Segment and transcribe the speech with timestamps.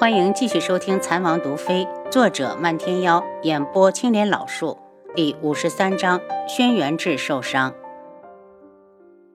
[0.00, 4.78] 欢迎继续收听《残王毒妃》，作者漫天妖，演播青莲老树，
[5.14, 7.74] 第五十三章：轩辕志受伤。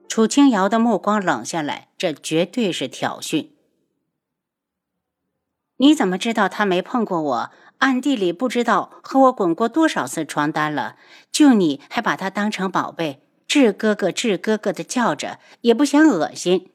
[0.08, 3.50] 楚清瑶的目光冷下来，这绝对是挑衅。
[5.76, 7.50] 你怎么知道他没碰过我？
[7.78, 10.96] 暗地里不知道和我滚过多少次床单了？
[11.30, 16.72] 就你还把他当成宝贝，志哥哥、志哥哥的叫着，也不嫌恶心。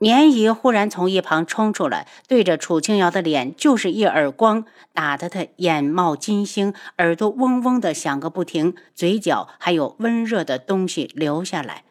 [0.00, 4.64] 绵姨忽然从一旁冲出来，对着楚清瑶的脸就是一耳光，
[4.94, 11.82] 打得她眼冒金星，耳朵嗡嗡的响个不停，嘴角还有温热的东西流下来。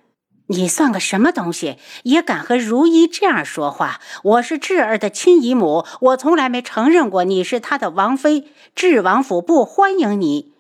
[0.50, 4.00] 你算个什么东西，也敢和如意这样说话？
[4.24, 8.46] 我是智儿的亲姨母，我从来没承认过你是他的王妃。
[8.74, 10.54] 智王府不欢迎你。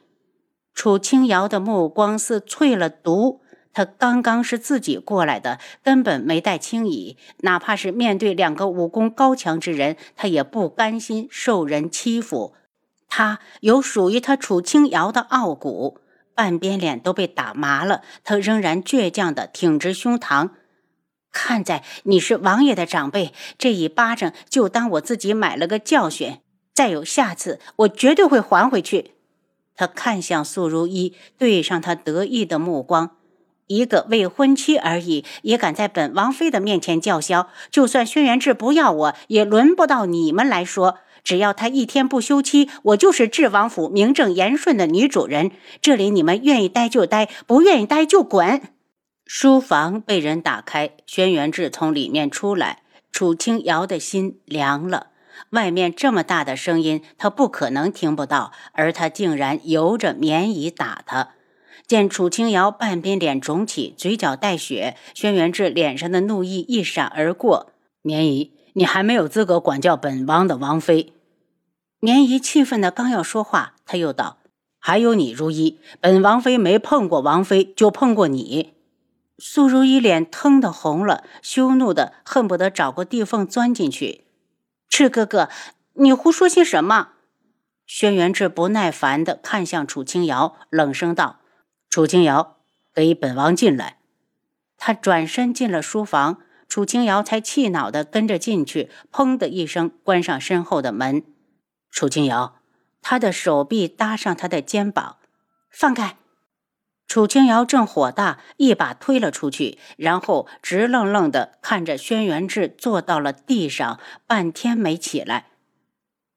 [0.73, 3.39] 楚清瑶的目光似淬了毒。
[3.77, 7.15] 他刚刚是自己过来的，根本没带轻椅。
[7.41, 12.55] 哪怕是面对两个武功高强之人，他也不甘心受人欺负。
[13.07, 15.99] 他有属于他楚清瑶的傲骨，
[16.33, 20.49] 半边脸都被打麻了，他仍然倔强地挺直胸膛。
[21.31, 26.39] 看在你是王爷的长辈，这一巴掌就当我自己买了个教训。
[26.73, 29.11] 再有下次，我绝对会还回去。
[29.75, 33.16] 他看向素如一，对上他得意的目光。
[33.67, 37.49] 一个未婚妻而已，也敢在本王妃的面前叫嚣？
[37.69, 40.99] 就算轩辕志不要我，也轮不到你们来说。
[41.23, 45.51] 只要他一天不休妻，我就是智王府名正言顺的女主人。
[45.81, 48.61] 这里你们愿意待就待，不愿意待就滚。
[49.25, 55.07] 书房被人打开，轩辕志从里面出来，楚清瑶的心凉了。
[55.49, 61.31] 外面这么大的声音，他不可能听不到，而他竟然由着棉衣打他。
[61.87, 67.71] 见楚清瑶半边脸肿起，嘴角带血，轩辕志脸上的怒意一闪而过。
[68.01, 71.13] 绵姨，你还没有资格管教本王的王妃。
[72.01, 74.39] 绵姨气愤的刚要说话，他又道
[74.77, 78.73] ：“还有你如意，本王妃没碰过王妃，就碰过你。”
[79.39, 84.25] 苏如意脸腾的红了，羞怒的恨不得找个地缝钻进去。
[84.89, 85.47] 赤哥哥，
[85.93, 87.11] 你胡说些什么？
[87.85, 91.39] 轩辕志不耐烦的看向楚清瑶，冷声道。
[91.97, 92.57] 楚清瑶，
[92.93, 93.97] 给本王进来！
[94.77, 101.23] 他转身进了书房，楚清瑶才气恼的跟着进去，砰的一声关上身后的门。
[101.89, 102.59] 楚清瑶，
[103.01, 105.17] 他的手臂搭上他的肩膀，
[105.71, 106.17] 放开！
[107.07, 115.47] 楚清瑶正火大，一把推了出去，然后直愣愣的看着轩辕志坐到了地上，半天没起来。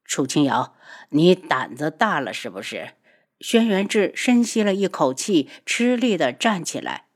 [0.06, 0.74] 楚清瑶，
[1.10, 2.94] 你胆子大了是不是？
[3.40, 7.06] 轩辕志深吸了一口气，吃力地站起来。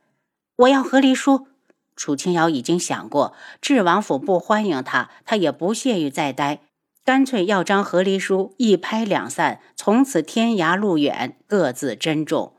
[0.57, 1.49] 我要和离书。
[1.97, 6.61] 楚清瑶已经想过，智王府不欢迎他，他也不屑于再待，
[7.05, 12.55] 干脆要张和离书一拍两散，从此天涯路远，各自珍重。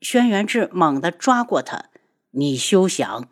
[0.00, 1.86] 轩辕志猛地抓过他
[2.32, 3.28] ：“你休想！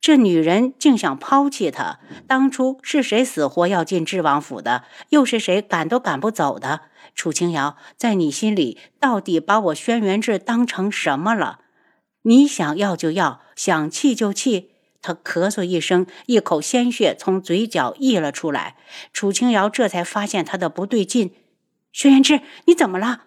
[0.00, 1.98] 这女人竟想抛弃他！
[2.26, 4.84] 当初是谁死活要进智王府的？
[5.10, 6.82] 又是谁赶都赶不走的？”
[7.14, 11.60] 楚清瑶，在你心里到底把我轩辕志当成什么了？
[12.22, 14.70] 你想要就要，想气就气。
[15.02, 18.76] 他咳嗽一声，一口鲜血从嘴角溢了出来。
[19.14, 21.34] 楚清瑶这才发现他的不对劲。
[21.92, 23.24] 轩辕志，你怎么了？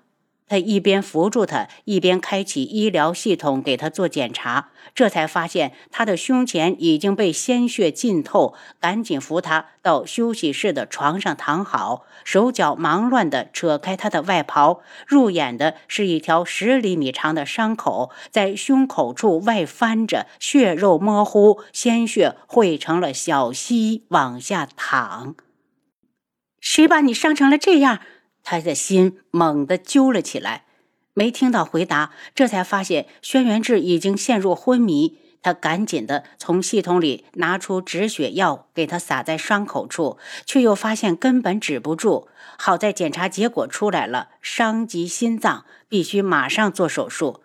[0.54, 25.34] 他一边扶住他，一边开启医疗系统给他做检查，这才发现他的胸前已经被鲜血浸透，赶紧扶他到休息室的床上躺好，手脚忙乱地扯开他的外袍，入眼的是一条十厘米长的伤口，在胸口处外翻着，血肉模糊，鲜血汇成了小溪往下淌。
[26.62, 28.02] 谁把你伤成了这样？
[28.44, 30.66] 他的心猛地揪了起来，
[31.14, 35.18] 没听到回答，这才发现轩辕志已经陷入昏迷。
[35.42, 42.30] 他赶紧的从系统里拿出止血药，给他撒在伤口处，却又发现根本止不住。
[42.58, 47.42] 好在检查结果出来了，伤及心脏，必须马上做手术。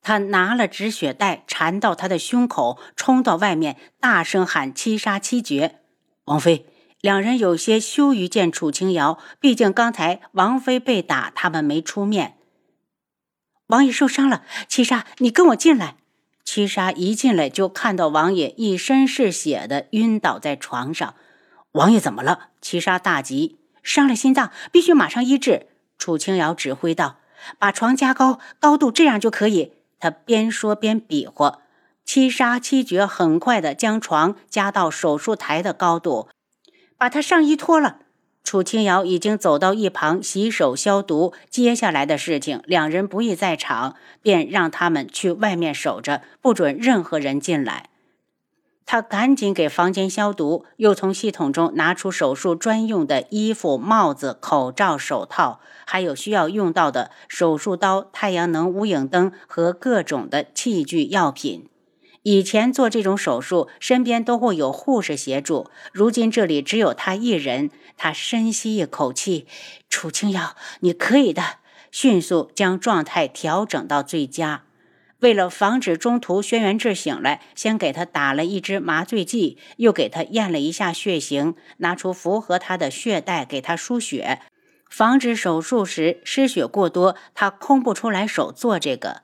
[0.00, 5.80] 他拿了止血带缠到他的胸口，冲到外面，大声喊：“七杀七绝，
[6.26, 6.66] 王妃！”
[7.06, 12.36] 两人有些羞于见楚清瑶，毕竟刚才王妃被打，他们没出面。
[13.68, 15.98] 王爷受伤了，七杀，你跟我进来。
[16.44, 21.14] 七杀一进来就看到王爷一身是血的晕倒在床上。
[21.70, 22.48] 王爷怎么了？
[22.60, 25.68] 七杀大急，伤了心脏，必须马上医治。
[25.96, 27.18] 楚清瑶指挥道
[27.60, 31.60] ：“把床加高，高度这样就可以。”他边说边比划。
[32.04, 36.28] 七杀七绝很快的将床加到手术台的高度。
[36.98, 37.98] 把他上衣脱了，
[38.42, 47.90] 楚清瑶已经走到一旁洗手消毒，接下来的事情两人不宜在场，便让他们去外面守着，不准任何人进来。
[48.88, 61.68] 他赶紧给房间消毒，又从系统中拿出手术专用的衣服、帽子、口罩、手套，还有需要用到的手术刀、太阳能无影灯和各种的器具药品。
[62.28, 67.70] 以前做这种手术，身边都会有护士协助，如今这里只有他一人。
[67.96, 69.46] 他深吸一口气
[69.88, 71.58] ：“楚清瑶，你可以的。”
[71.92, 74.64] 迅速将状态调整到最佳。
[75.20, 84.40] 为了防止中途轩辕志醒来，先给他打了一支麻醉剂，又给他验了一下血型，拿出符合他的血袋给他输血，
[84.90, 89.22] 防止手术时失血过多，他空不出来手做这个。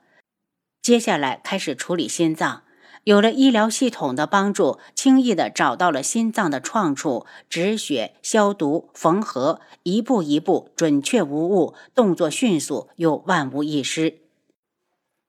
[0.81, 2.63] 接下来开始处理心脏，
[3.03, 14.19] 有了医疗系统的帮助，轻易的找到了心脏的创处，止血、消毒、缝合，一步一步准确无误，动作迅速又万无一失。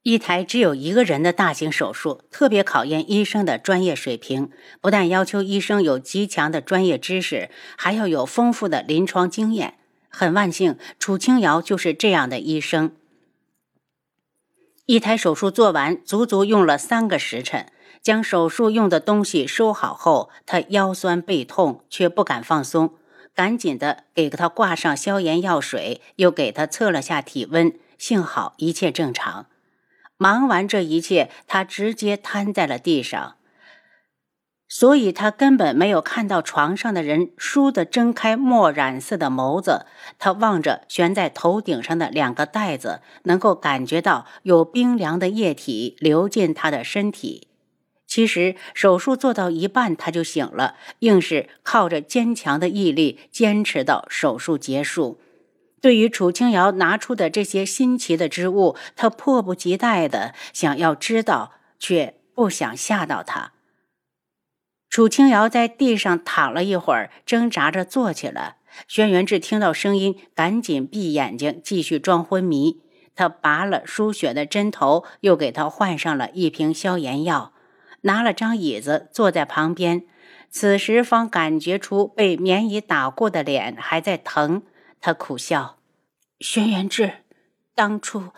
[0.04, 4.50] 一台只有一个人的大型手术，特别考验医生的专业水平。
[4.80, 9.78] 不但要求医生有极强的专业知识，还要有丰富的临床经验。
[10.10, 12.92] 很万幸，楚清瑶就是这样的医生。
[14.86, 17.66] 一台手术做完，足足用了三个时辰。
[18.02, 22.92] 将手术用的东西收好后，他腰酸背痛，却不敢放松，
[23.34, 29.46] 赶紧的给他挂上消炎药水，又给他测了下体温，幸好一切正常。
[30.18, 33.36] 忙完这一切，他直接瘫在了地上，
[34.76, 39.86] 所以他根本没有看到床上的人倏地睁开墨染色的眸子。
[40.18, 47.46] 他望着悬在头顶上的两个袋子，能够感觉到有冰凉的液体流进他的身体。
[48.08, 55.20] 其实手术做到一半，他就醒了，硬是靠着坚强的毅力坚持到手术结束。
[55.80, 63.52] 对于楚清瑶拿出的这些新奇的织物，他迫不及待的想要知道，却不想吓到他。
[64.94, 68.58] 楚清瑶在地上躺了一会儿，挣扎着坐起来。
[68.86, 72.80] 轩辕志听到声音，赶紧闭眼睛，继续装昏迷。
[73.16, 77.52] 他拔了输血的针头，又给他换上了一瓶消炎药，
[78.02, 80.04] 拿了张椅子坐在旁边。
[80.48, 84.62] 此时方感觉出被棉衣打过的脸还在疼。
[85.00, 85.78] 他苦笑
[86.38, 87.14] ：“轩辕志，
[87.74, 88.28] 当初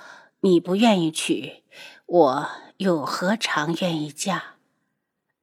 [0.41, 1.65] 你不愿意娶
[2.07, 2.49] 我，
[2.79, 4.55] 又何尝愿意嫁？”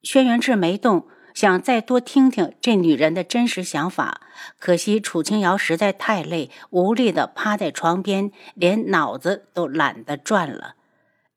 [0.03, 4.19] 轩辕志没动，想再多听听这女人的真实想法。
[4.59, 10.75] 可惜楚清瑶实在太累，无力的趴在床边，连脑子都懒得转了。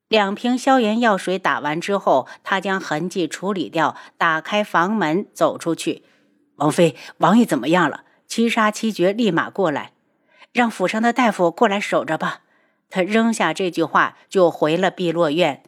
[0.08, 6.02] 两瓶消炎药水打完之后，他将痕迹处理掉，打开房门走出去。
[6.56, 8.02] 王妃，王爷怎么样了？
[8.26, 9.92] 七杀七绝立马过来，
[10.52, 12.40] 让府上的大夫过来守着吧。
[12.90, 15.62] 他扔下这句话，就回了碧落院。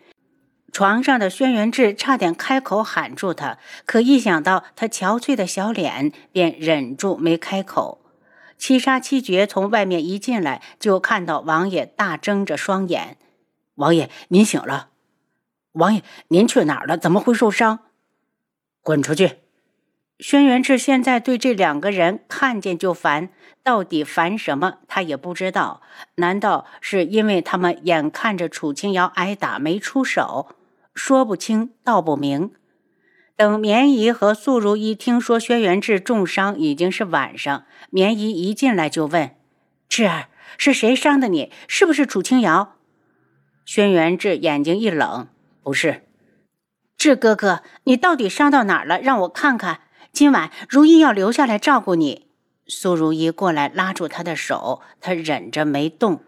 [0.71, 8.05] 床上的轩辕志差点开口喊住他，可一想到他憔悴的小脸，便忍住没开口。
[8.59, 13.17] 七杀七绝从外面一进来，就看到王爷大睁着双眼
[13.77, 14.89] ：“王爷，您醒了。
[15.73, 16.99] 王爷，您去哪儿了？
[16.99, 17.81] 怎么会受伤？
[18.83, 19.39] 滚出去！”
[20.21, 23.31] 轩辕志现在对这两个人看见就烦，
[23.63, 25.81] 到底烦什么他也不知道。
[26.17, 30.57] 难道是因为他们眼看着楚清瑶挨打没出手？
[30.99, 32.51] 说不清道不明。
[33.37, 37.65] 等绵姨和素如意听说轩辕志重伤，已经是晚上。
[37.89, 39.37] 绵姨一进来就问
[39.89, 40.29] ：“志儿，
[40.59, 41.53] 是谁伤的你？
[41.69, 42.75] 是不是楚清瑶？”
[43.65, 45.29] 轩辕志眼睛一冷
[45.63, 46.03] ：“不是。”
[46.99, 49.01] 志哥哥，你到底伤到哪儿了？
[49.01, 49.83] 让我看看。
[50.13, 52.27] 今晚如意要留下来照顾你。
[52.67, 56.25] 苏如意过来拉住他的手，他忍着没动。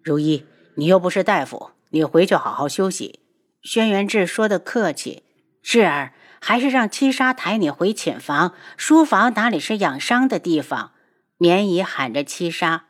[0.00, 3.18] 如意，你又不是大夫，你回去好好休息。
[3.62, 5.22] 轩辕志说的客气。
[5.62, 8.54] 志儿，还是让七杀抬你回寝房。
[8.76, 10.92] 书房哪里是养伤的地方？
[11.36, 12.86] 棉姨喊着七杀。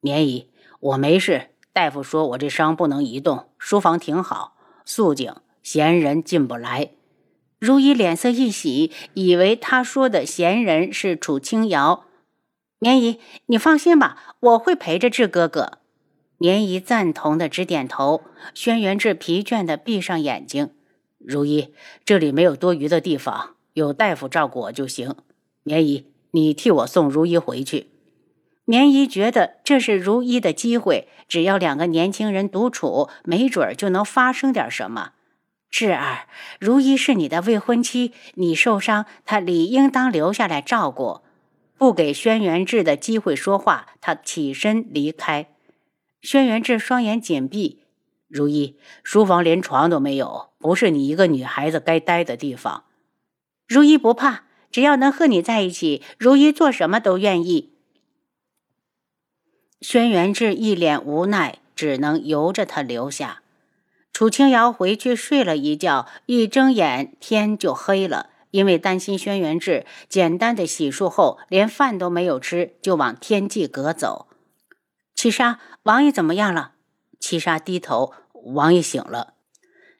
[0.00, 1.50] 棉姨，我没事。
[1.72, 6.90] 大夫说我这伤不能移动，书房挺好，肃静，闲人进不来。
[7.60, 12.04] 如意脸色一喜，以为他说的闲人是楚清瑶。
[12.80, 15.78] 绵姨，你放心吧，我会陪着志哥哥。
[16.42, 18.22] 绵姨赞同的直点头。
[18.52, 20.70] 轩辕志疲倦的闭上眼睛。
[21.16, 21.72] 如一，
[22.04, 25.14] 这里没有多余的地方，有大夫照顾我就行。
[25.62, 27.90] 绵姨，你替我送如一回去。
[28.64, 35.12] 绵姨觉得这是如一的机会，只要两个年轻人独处，没准就能发生点什么。
[35.70, 36.26] 智儿，
[36.58, 41.20] 如一是你的未婚妻，你受伤，她理应当留下来照顾。
[41.78, 45.46] 不给轩辕志的机会说话，他起身离开。
[46.22, 47.82] 轩辕志双眼紧闭，
[48.28, 52.84] 如一，书房连床都没有，不是你一个女孩子该待的地方。
[53.66, 57.72] 如一不怕，只要能和你在一起，如一做什么都愿意。
[59.80, 63.42] 轩辕志一脸无奈，只能由着他留下。
[64.12, 68.30] 楚清瑶回去睡了一觉，一睁眼天就黑了。
[68.52, 74.28] 因为担心轩辕志，简单的洗漱后，连饭都没有吃，就往天际阁走。
[75.22, 76.72] 七杀，王爷怎么样了？
[77.20, 78.12] 七杀低头，
[78.54, 79.34] 王爷醒了。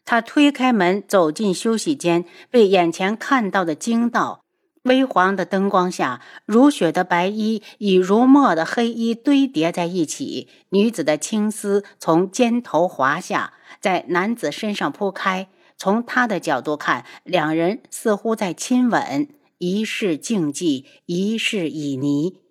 [0.05, 4.43] 他推开门走进休息间，被眼前看到的惊到。
[4.83, 15.49] 微黄的灯光下，如雪的白衣与如墨的黑衣堆叠在一起，女子的青丝从肩头滑下，在男子身上铺开。
[15.77, 22.42] 从他的角度看，两人似乎在亲吻，一世静寂，一世旖旎。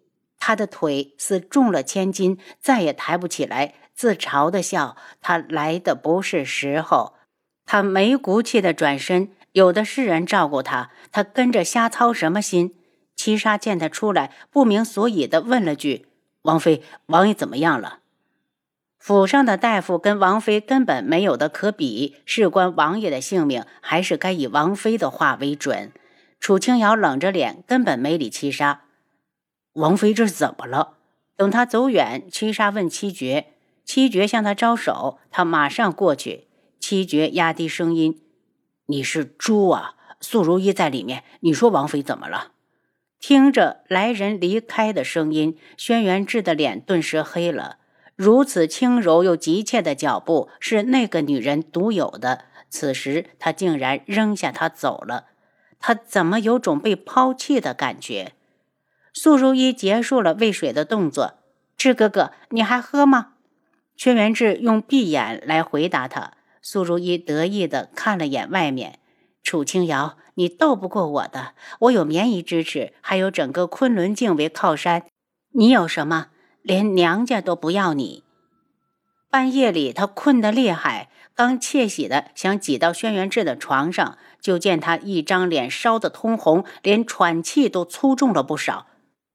[0.44, 4.98] 他的腿似重了千斤，再也抬不起来，自嘲的笑。
[5.22, 7.14] 他来的不是时候。
[7.64, 12.74] 他没骨气的转身，有的是人照顾他，他跟着瞎操什么心？
[13.16, 16.08] 七杀见他出来，不明所以的问了句
[16.42, 18.00] ：“王妃，王爷怎么样了？”
[18.98, 25.92] 府上的大夫跟王妃根本没有的可比，事关王爷的性命，还是该以王妃的话为准。
[26.40, 28.82] 楚清瑶冷着脸，根本没理七杀。
[29.74, 30.98] 王妃这是怎么了？
[31.38, 33.54] 等他走远，七杀问七绝，
[33.86, 36.48] 七绝向他招手，他马上过去。
[36.80, 38.22] 七绝压低声音
[38.88, 39.96] ：“你是猪啊！
[40.20, 42.52] 素如意在里面，你说王妃怎么了？”
[43.20, 47.78] 听着来人离开的声音，轩辕志的脸顿时黑了。
[48.16, 52.46] 如此轻柔又急切的脚步是那个女人独有的。
[52.70, 55.28] 此时他竟然扔下她走了，
[55.80, 58.34] 他怎么有种被抛弃的感觉？
[59.14, 61.36] 素如意结束了喂水的动作，
[61.78, 63.34] 志哥哥，你还喝吗？
[63.98, 66.34] 轩辕志用闭眼来回答他。
[66.62, 69.00] 素如意得意的看了眼外面，
[69.44, 75.04] 楚清瑶，你斗不过我的，我有绵衣支持，还有整个昆仑镜为靠山，
[75.54, 76.28] 你有什么？
[76.62, 78.24] 连娘家都不要你。
[79.30, 88.86] 半夜里，他困得厉害，刚窃喜的想挤到轩辕志的床上，就见他一张脸烧得通红，连喘气都粗重了不少。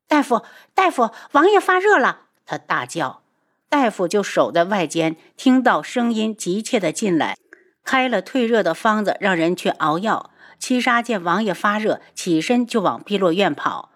[0.08, 0.42] 大夫，
[0.75, 2.20] 大夫，王爷发热了！
[2.44, 3.22] 他大叫。
[3.68, 7.36] 大夫就守在外间，听到声音急切的进来，
[7.84, 10.30] 开了退热的方子，让人去熬药。
[10.58, 13.90] 七杀见王爷发热，起身就往碧落院跑。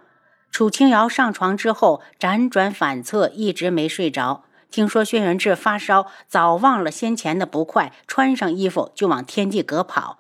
[0.51, 4.45] 楚清瑶上床之后辗转反侧，一直没睡着。
[4.71, 10.19] 听说轩辕志发烧，早忘了先前的不快，穿上衣服就往天际阁跑。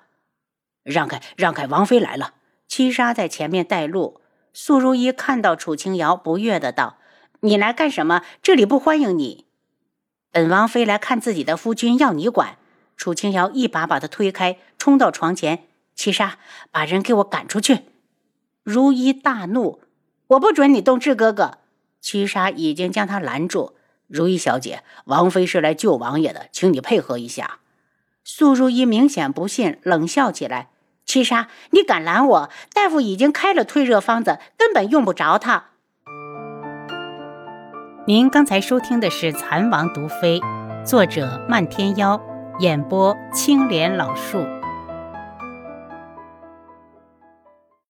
[0.84, 1.66] 让开，让开！
[1.66, 2.34] 王妃来了。
[2.68, 4.20] 七杀在前面带路。
[4.52, 6.98] 素如意看到楚清瑶，不悦的道
[7.40, 8.22] ：“你来干什么？
[8.42, 9.46] 这里不欢迎你。
[10.30, 12.56] 本王妃来看自己的夫君，要你管？”
[12.96, 15.64] 楚清瑶一把把他推开，冲到床前
[15.96, 16.38] ：“七杀，
[16.70, 17.80] 把人给我赶出去！”
[18.62, 19.80] 如一大怒。
[20.28, 21.58] 我不准你动志哥哥，
[22.00, 23.74] 七杀已经将他拦住。
[24.06, 27.58] 如意小姐，王妃是来救王爷的，请你配合一下。
[28.22, 30.69] 素如意明显不信，冷笑起来
[31.10, 32.50] ：“七杀，你敢拦我？
[32.72, 35.64] 大夫已经开了退热方子，根本用不着他。”
[38.06, 40.38] 您刚才收听的是《蚕王毒妃》，
[40.84, 42.20] 作者漫天妖，
[42.60, 44.46] 演播青莲老树。